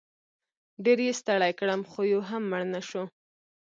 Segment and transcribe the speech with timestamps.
[0.83, 3.03] ډېر یې ستړی کړم خو یو هم مړ نه شو.